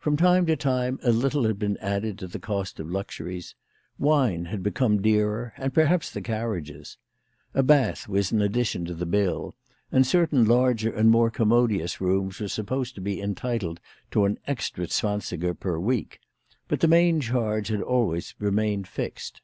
From 0.00 0.16
time 0.16 0.46
to 0.46 0.56
time 0.56 0.98
a 1.04 1.12
little 1.12 1.44
had 1.44 1.56
been 1.60 1.76
added 1.76 2.18
to 2.18 2.26
the 2.26 2.40
cost 2.40 2.80
of 2.80 2.90
luxuries. 2.90 3.54
"Wine 4.00 4.46
had 4.46 4.64
become 4.64 5.00
dearer, 5.00 5.52
and 5.56 5.72
perhaps 5.72 6.10
the 6.10 6.20
carriages. 6.20 6.98
A 7.54 7.62
bath 7.62 8.08
was 8.08 8.32
an 8.32 8.42
addition 8.42 8.84
to 8.86 8.94
the 8.94 9.06
bill, 9.06 9.54
and 9.92 10.04
certain 10.04 10.44
larger 10.44 10.90
and 10.90 11.08
more 11.08 11.30
com 11.30 11.50
modious 11.50 12.00
rooms 12.00 12.40
were 12.40 12.48
supposed 12.48 12.96
to 12.96 13.00
be 13.00 13.20
entitled 13.22 13.78
to 14.10 14.24
an 14.24 14.40
extra 14.48 14.86
zwansiger 14.88 15.54
per 15.54 15.78
week; 15.78 16.18
but 16.66 16.80
the 16.80 16.88
main 16.88 17.20
charge 17.20 17.68
had 17.68 17.80
always 17.80 18.34
remained 18.40 18.88
fixed. 18.88 19.40